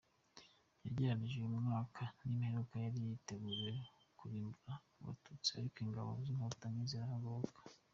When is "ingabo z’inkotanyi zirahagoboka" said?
5.85-7.59